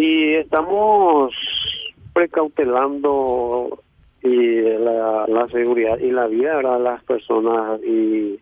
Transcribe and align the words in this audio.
Y 0.00 0.32
estamos 0.36 1.34
precautelando 2.14 3.82
y 4.22 4.62
la, 4.62 5.26
la 5.28 5.46
seguridad 5.48 5.98
y 5.98 6.10
la 6.10 6.26
vida 6.26 6.56
de 6.56 6.78
las 6.78 7.04
personas. 7.04 7.82
Y 7.82 8.40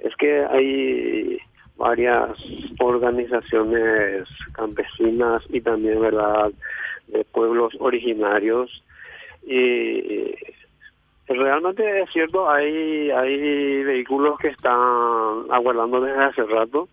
es 0.00 0.14
que 0.16 0.44
hay 0.44 1.38
varias 1.78 2.36
organizaciones 2.80 4.28
campesinas 4.52 5.42
y 5.48 5.62
también 5.62 6.02
verdad 6.02 6.52
de 7.06 7.24
pueblos 7.32 7.72
originarios. 7.80 8.84
Y 9.42 10.34
realmente 11.28 12.02
es 12.02 12.10
cierto 12.10 12.50
hay 12.50 13.10
hay 13.10 13.84
vehículos 13.84 14.38
que 14.38 14.48
están 14.48 15.46
aguardando 15.50 16.02
desde 16.02 16.24
hace 16.24 16.42
rato 16.42 16.90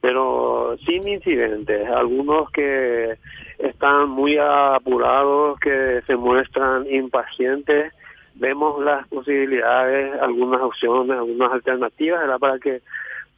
pero 0.00 0.76
sin 0.86 1.06
incidentes 1.06 1.88
algunos 1.88 2.50
que 2.50 3.18
están 3.58 4.08
muy 4.08 4.38
apurados 4.38 5.58
que 5.60 6.00
se 6.06 6.16
muestran 6.16 6.86
impacientes 6.90 7.92
vemos 8.34 8.82
las 8.82 9.06
posibilidades 9.08 10.20
algunas 10.20 10.60
opciones 10.62 11.18
algunas 11.18 11.52
alternativas 11.52 12.40
para 12.40 12.58
que 12.58 12.80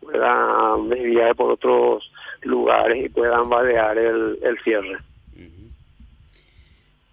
puedan 0.00 0.88
desviar 0.88 1.34
por 1.36 1.52
otros 1.52 2.10
lugares 2.42 3.04
y 3.04 3.08
puedan 3.08 3.48
vadear 3.48 3.96
el, 3.98 4.38
el 4.42 4.58
cierre. 4.62 4.98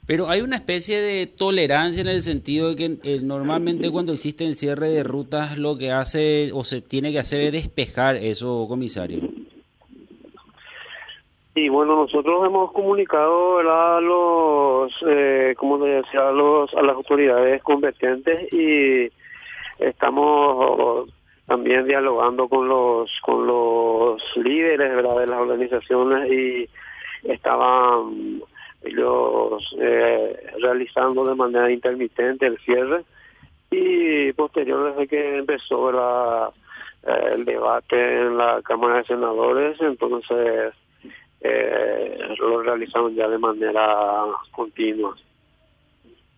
Pero 0.09 0.27
hay 0.27 0.41
una 0.41 0.55
especie 0.55 0.99
de 0.99 1.27
tolerancia 1.27 2.01
en 2.01 2.07
el 2.07 2.23
sentido 2.23 2.69
de 2.69 2.75
que 2.75 2.97
eh, 3.03 3.19
normalmente 3.21 3.91
cuando 3.91 4.11
existe 4.11 4.43
el 4.43 4.55
cierre 4.55 4.89
de 4.89 5.03
rutas 5.03 5.59
lo 5.59 5.77
que 5.77 5.91
hace 5.91 6.49
o 6.51 6.63
se 6.63 6.81
tiene 6.81 7.11
que 7.11 7.19
hacer 7.19 7.41
es 7.41 7.51
despejar 7.51 8.15
eso, 8.15 8.65
comisario. 8.67 9.19
Y 11.53 11.69
bueno, 11.69 11.95
nosotros 11.95 12.43
hemos 12.43 12.71
comunicado 12.71 13.59
a 13.59 14.01
los, 14.01 14.91
eh, 15.07 15.53
como 15.55 15.77
decía, 15.77 16.29
a, 16.29 16.31
los, 16.31 16.73
a 16.73 16.81
las 16.81 16.95
autoridades 16.95 17.61
competentes 17.61 18.51
y 18.51 19.11
estamos 19.77 21.07
también 21.45 21.85
dialogando 21.85 22.47
con 22.47 22.67
los 22.67 23.11
con 23.21 23.45
los 23.45 24.23
líderes 24.37 24.91
de 24.95 25.03
las 25.03 25.39
organizaciones 25.39 26.31
y 26.31 26.67
estaban 27.29 28.41
ellos 28.81 29.75
eh, 29.79 30.51
realizando 30.61 31.25
de 31.25 31.35
manera 31.35 31.71
intermitente 31.71 32.45
el 32.45 32.57
cierre 32.59 33.03
y 33.71 34.31
posterior 34.33 34.93
desde 34.93 35.07
que 35.07 35.37
empezó 35.37 35.91
la, 35.91 36.49
eh, 37.03 37.33
el 37.33 37.45
debate 37.45 37.95
en 37.95 38.37
la 38.37 38.61
Cámara 38.63 38.97
de 38.97 39.05
Senadores 39.05 39.77
entonces 39.81 40.73
eh, 41.41 42.17
lo 42.39 42.61
realizaron 42.63 43.15
ya 43.15 43.27
de 43.27 43.37
manera 43.37 44.25
continua. 44.51 45.15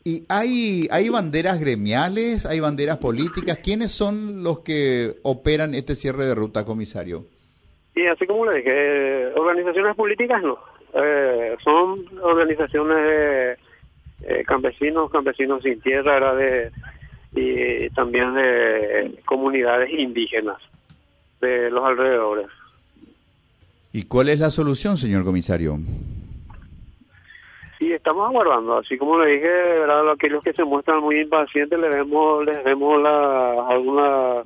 ¿Y 0.04 0.24
hay, 0.30 0.88
hay 0.92 1.10
banderas 1.10 1.60
gremiales, 1.60 2.48
hay 2.48 2.60
banderas 2.60 2.98
políticas? 2.98 3.60
¿Quiénes 3.60 3.92
son 3.92 4.44
los 4.44 4.60
que 4.60 5.16
operan 5.22 5.76
este 5.76 5.96
cierre 5.96 6.26
de 6.26 6.34
ruta, 6.34 6.66
comisario? 6.66 7.26
Y 7.96 8.08
así 8.08 8.26
como 8.26 8.46
le 8.48 8.58
dije, 8.58 9.28
organizaciones 9.36 9.96
políticas 9.96 10.42
no. 10.42 10.58
Eh, 10.94 11.56
son 11.64 12.06
organizaciones 12.22 12.98
de 12.98 13.58
eh, 14.24 14.44
campesinos, 14.46 15.10
campesinos 15.10 15.64
sin 15.64 15.80
tierra, 15.82 16.18
era 16.18 16.36
de, 16.36 16.72
y 17.34 17.90
también 17.92 18.34
de 18.34 19.22
comunidades 19.26 19.90
indígenas 19.92 20.58
de 21.40 21.72
los 21.72 21.84
alrededores. 21.84 22.48
¿Y 23.94 24.04
cuál 24.04 24.30
es 24.30 24.40
la 24.40 24.52
solución, 24.52 24.98
señor 24.98 25.24
comisario? 25.24 25.78
Sí, 27.80 27.92
estamos 27.92 28.30
aguardando, 28.30 28.78
así 28.78 28.98
como 28.98 29.18
le 29.20 29.34
dije, 29.34 29.48
¿verdad? 29.48 30.12
aquellos 30.12 30.44
que 30.44 30.54
se 30.54 30.64
muestran 30.64 31.02
muy 31.02 31.20
impacientes 31.22 31.80
les 31.80 31.90
vemos, 31.90 32.46
les 32.46 32.64
vemos 32.64 33.02
la, 33.02 33.68
alguna, 33.68 34.44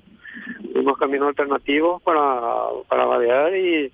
unos 0.73 0.97
caminos 0.97 1.27
alternativos 1.27 2.01
para, 2.01 2.39
para 2.87 3.05
variar 3.05 3.53
y 3.55 3.91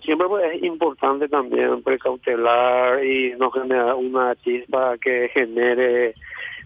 siempre 0.00 0.28
pues, 0.28 0.54
es 0.54 0.62
importante 0.62 1.28
también 1.28 1.82
precautelar 1.82 3.04
y 3.04 3.34
no 3.38 3.50
generar 3.50 3.94
una 3.94 4.34
chispa 4.36 4.96
que 4.98 5.28
genere 5.32 6.14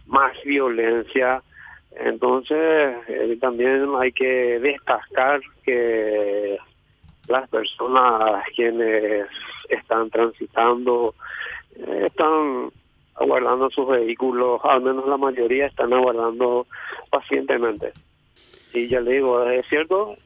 más 0.06 0.32
violencia. 0.44 1.42
Entonces, 1.98 2.96
eh, 3.08 3.38
también 3.40 3.88
hay 3.98 4.12
que 4.12 4.58
destacar 4.60 5.40
que 5.64 6.58
las 7.28 7.48
personas 7.48 8.44
quienes 8.54 9.26
están 9.68 10.10
transitando 10.10 11.14
están 12.04 12.70
aguardando 13.16 13.70
sus 13.70 13.88
vehículos, 13.88 14.60
al 14.64 14.82
menos 14.82 15.06
la 15.06 15.16
mayoría 15.16 15.66
están 15.66 15.92
aguardando 15.92 16.66
pacientemente. 17.10 17.92
Y 18.72 18.88
ya 18.88 19.00
le 19.00 19.14
digo, 19.14 19.42
es 19.48 19.66
cierto, 19.68 20.16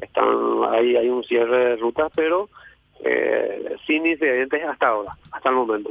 están 0.00 0.26
ahí 0.70 0.96
hay 0.96 1.08
un 1.08 1.24
cierre 1.24 1.70
de 1.70 1.76
rutas, 1.76 2.10
pero 2.14 2.48
eh, 3.04 3.76
sin 3.86 4.06
incidentes 4.06 4.62
hasta 4.64 4.88
ahora, 4.88 5.16
hasta 5.30 5.48
el 5.48 5.54
momento. 5.54 5.90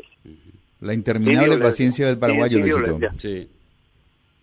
La 0.81 0.93
interminable 0.93 1.57
paciencia 1.57 2.07
del 2.07 2.19
paraguayo, 2.19 2.59
Luisito. 2.59 2.99
Sí. 3.17 3.49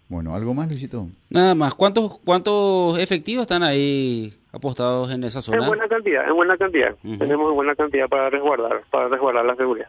Bueno, 0.08 0.34
¿algo 0.34 0.54
más, 0.54 0.68
Luisito? 0.68 1.06
Nada 1.30 1.54
más. 1.54 1.74
¿Cuántos 1.74 2.18
cuántos 2.24 2.98
efectivos 2.98 3.42
están 3.42 3.62
ahí 3.62 4.34
apostados 4.52 5.10
en 5.12 5.24
esa 5.24 5.40
zona? 5.40 5.58
En 5.58 5.66
buena 5.66 5.88
cantidad, 5.88 6.28
en 6.28 6.34
buena 6.34 6.56
cantidad. 6.56 6.94
Tenemos 7.02 7.52
buena 7.54 7.74
cantidad 7.74 8.08
para 8.08 8.30
resguardar, 8.30 8.82
para 8.90 9.08
resguardar 9.08 9.44
la 9.44 9.56
seguridad. 9.56 9.88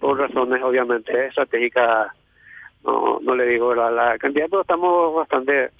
Por 0.00 0.18
razones 0.18 0.62
obviamente 0.62 1.26
estratégicas, 1.26 2.08
no, 2.84 3.20
no 3.20 3.34
le 3.34 3.46
digo 3.46 3.74
la, 3.74 4.16
cantidad, 4.18 4.46
pero 4.48 4.62
estamos 4.62 5.14
bastante 5.14 5.70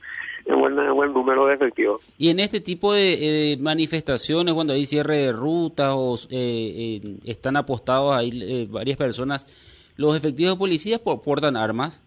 en 0.50 0.58
buen, 0.58 0.94
buen 0.94 1.12
número 1.12 1.46
de 1.46 1.54
efectivos. 1.54 2.02
Y 2.18 2.28
en 2.30 2.40
este 2.40 2.60
tipo 2.60 2.92
de, 2.92 3.56
manifestaciones, 3.60 4.54
cuando 4.54 4.72
hay 4.72 4.84
cierre 4.84 5.18
de 5.18 5.32
rutas 5.32 5.92
o 5.96 6.16
eh, 6.30 7.00
eh, 7.02 7.18
están 7.24 7.56
apostados 7.56 8.14
ahí 8.14 8.30
eh, 8.42 8.66
varias 8.68 8.96
personas, 8.96 9.46
¿los 9.96 10.16
efectivos 10.16 10.54
de 10.54 10.58
policías 10.58 11.00
portan 11.00 11.56
armas? 11.56 12.02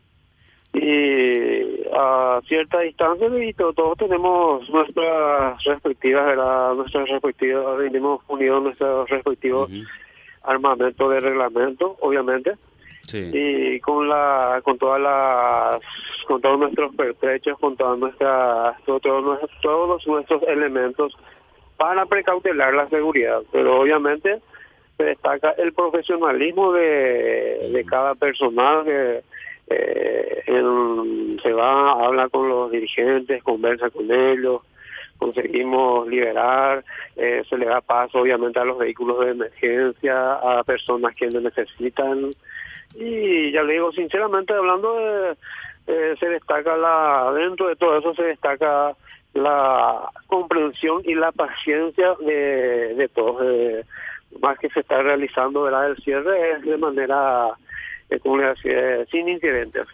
Y 0.74 1.84
a 1.96 2.42
cierta 2.48 2.80
distancia, 2.80 3.28
y 3.44 3.53
todos 3.53 3.98
tenemos 3.98 4.68
nuestras 4.70 5.64
respectivas, 5.64 6.26
¿verdad? 6.26 6.74
Nuestras 6.74 7.08
respectivas, 7.09 7.78
venimos 7.78 8.22
unidos 8.28 8.64
nuestros 8.64 9.09
respectivos 9.09 9.70
armamento 10.44 11.09
de 11.09 11.20
reglamento, 11.20 11.96
obviamente. 12.02 12.53
Y 13.12 13.80
con 13.81 14.08
la 14.08 14.62
con 14.64 14.78
todas 14.78 15.02
las 15.02 15.81
con 16.25 16.41
todos 16.41 16.58
nuestros 16.59 16.96
pertrechos, 16.96 17.59
con 17.59 17.75
todas 17.75 18.00
nuestras 18.00 18.81
todos, 18.84 19.40
todos 19.62 20.08
nuestros 20.08 20.44
elementos 20.44 21.16
para 21.78 22.06
precautelar 22.06 22.74
la 22.74 22.88
seguridad, 22.88 23.41
pero 23.52 23.81
obviamente 23.81 24.40
se 24.97 25.03
destaca 25.03 25.52
el 25.58 25.74
profesionalismo 25.74 26.72
de, 26.72 27.72
de 27.74 27.86
cada 27.86 28.16
personal 28.16 28.86
que 28.86 29.22
eh, 29.68 30.44
se 31.41 31.53
va, 31.53 32.06
habla 32.06 32.30
con 32.30 32.47
los 32.47 32.72
dirigentes, 32.72 33.44
conversa 33.44 33.90
con 33.90 34.12
ellos, 34.12 34.62
conseguimos 35.18 36.08
liberar, 36.08 36.84
eh, 37.16 37.44
se 37.50 37.58
le 37.58 37.66
da 37.66 37.81
paso 37.81 38.20
obviamente 38.20 38.59
a 38.59 38.66
los 38.66 38.78
vehículos 38.78 39.20
de 39.22 39.31
emergencia, 39.31 40.34
a 40.34 40.64
personas 40.64 41.16
que 41.16 41.30
lo 41.30 41.41
necesitan 41.41 42.30
y 42.95 43.51
ya 43.51 43.63
le 43.63 43.73
digo 43.73 43.91
sinceramente 43.91 44.53
hablando 44.53 44.95
de, 44.95 45.35
eh, 45.88 46.16
se 46.19 46.29
destaca 46.29 46.78
la 46.78 47.31
dentro 47.34 47.67
de 47.67 47.75
todo 47.75 47.97
eso 47.97 48.13
se 48.16 48.23
destaca 48.23 48.94
la 49.34 50.09
comprensión 50.28 51.01
y 51.06 51.16
la 51.16 51.31
paciencia 51.31 52.16
de, 52.19 52.94
de 52.95 53.07
todos 53.09 53.85
más 54.39 54.57
que 54.59 54.69
se 54.69 54.81
está 54.81 55.01
realizando 55.01 55.63
¿verdad? 55.63 55.91
el 55.91 55.97
cierre 55.97 56.52
es 56.52 56.61
de 56.64 56.78
manera 56.78 57.49
eh, 58.09 58.20
como 58.20 58.37
le 58.37 58.47
decía, 58.47 59.05
sin 59.11 59.28
incidentes 59.28 59.87